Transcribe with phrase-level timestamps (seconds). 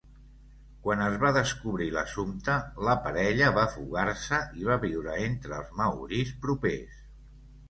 [0.85, 2.55] Quan es va descobrir l'assumpte,
[2.87, 6.99] la parella va fugar-se i va viure entre els maoris propers.